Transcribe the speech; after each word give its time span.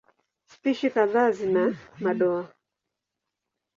Spishi 0.53 0.89
kadhaa 0.95 1.31
zina 1.37 1.63
madoa. 2.01 2.43